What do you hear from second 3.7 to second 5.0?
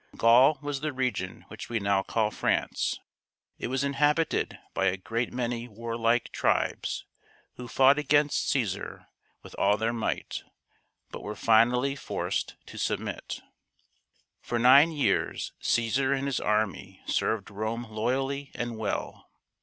in habited by a